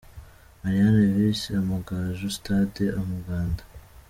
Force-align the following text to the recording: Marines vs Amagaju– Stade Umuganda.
Marines 0.61 1.11
vs 1.19 1.41
Amagaju– 1.61 2.27
Stade 2.37 2.85
Umuganda. 3.01 3.63